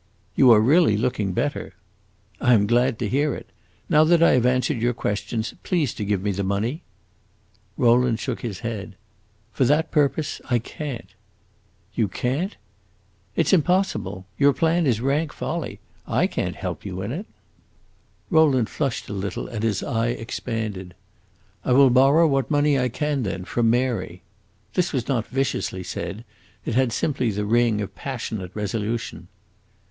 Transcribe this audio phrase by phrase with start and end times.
[0.35, 1.75] "You are really looking better."
[2.39, 3.51] "I am glad to hear it.
[3.87, 6.81] Now that I have answered your questions, please to give me the money."
[7.77, 8.95] Rowland shook his head.
[9.51, 11.13] "For that purpose, I can't!"
[11.93, 12.57] "You can't?"
[13.35, 14.25] "It 's impossible.
[14.39, 15.79] Your plan is rank folly.
[16.07, 17.27] I can't help you in it."
[18.31, 20.95] Roderick flushed a little, and his eye expanded.
[21.63, 24.23] "I will borrow what money I can, then, from Mary!"
[24.73, 26.25] This was not viciously said;
[26.65, 29.27] it had simply the ring of passionate resolution.